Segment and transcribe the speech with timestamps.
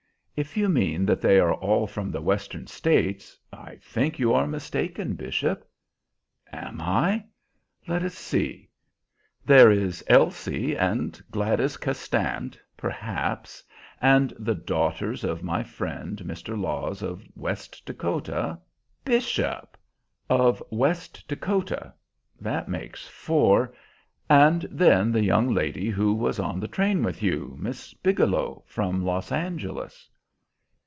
[0.33, 4.47] "If you mean that they are all from the Western States, I think you are
[4.47, 5.69] mistaken, Bishop."
[6.51, 7.25] "Am I?
[7.87, 8.67] Let us see.
[9.45, 13.63] There is Elsie, and Gladys Castant, perhaps,
[14.01, 16.59] and the daughters of my friend Mr.
[16.59, 18.57] Laws of West Dakota"
[19.05, 19.77] "Bishop!"
[20.27, 21.93] "Of West Dakota;
[22.39, 23.75] that makes four.
[24.27, 29.05] And then the young lady who was on the train with you, Miss Bigelow, from
[29.05, 30.07] Los Angeles."